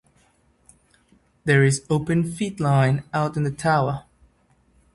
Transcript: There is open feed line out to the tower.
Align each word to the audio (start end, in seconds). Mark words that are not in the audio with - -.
There 1.45 1.63
is 1.63 1.85
open 1.87 2.23
feed 2.23 2.59
line 2.59 3.03
out 3.13 3.35
to 3.35 3.39
the 3.39 3.51
tower. 3.51 4.05